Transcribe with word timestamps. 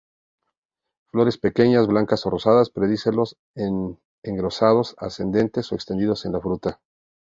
Flores 1.11 1.37
pequeñas, 1.45 1.85
blancas 1.91 2.25
o 2.25 2.31
rosadas; 2.31 2.71
pedicelos 2.71 3.37
no 3.55 3.99
engrosados, 4.31 4.87
ascendentes 4.97 5.71
o 5.71 5.75
extendidos 5.75 6.25
en 6.25 6.31
la 6.31 6.39
fruta. 6.41 6.81